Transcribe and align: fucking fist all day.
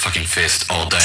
fucking 0.00 0.24
fist 0.24 0.64
all 0.70 0.88
day. 0.88 0.98